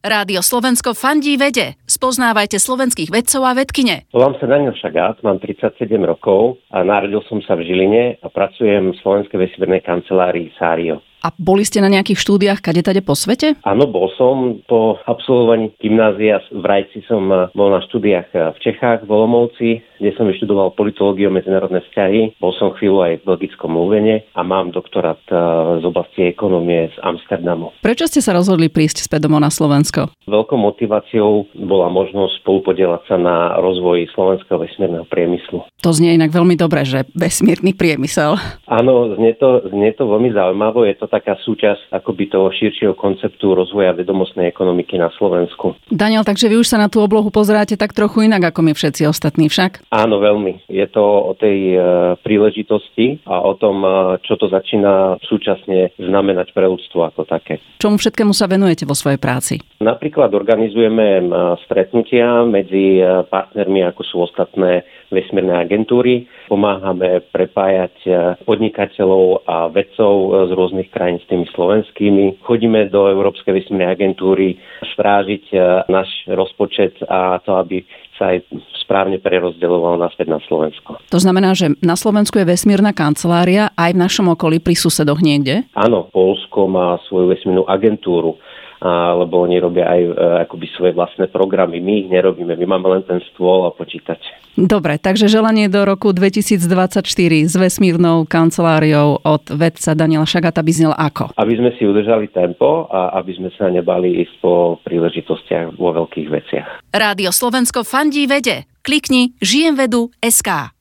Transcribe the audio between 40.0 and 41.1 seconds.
veľmi zaujímavé. Je to